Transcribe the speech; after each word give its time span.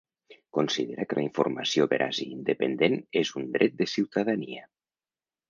Considera 0.59 1.03
que 1.11 1.17
la 1.19 1.25
informació 1.25 1.87
veraç 1.91 2.21
i 2.25 2.27
independent 2.37 2.97
és 3.23 3.35
un 3.43 3.47
dret 3.59 3.79
de 3.83 3.89
ciutadania. 3.93 4.67